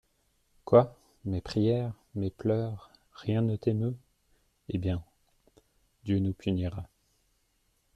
Quoi! 0.65 0.97
mes 1.25 1.41
prières, 1.41 1.93
mes 2.15 2.31
pleurs, 2.31 2.89
rien 3.13 3.43
ne 3.43 3.55
t'émeut! 3.55 3.95
Eh 4.69 4.79
bien! 4.79 5.03
Dieu 6.05 6.17
nous 6.17 6.33
punira. 6.33 6.89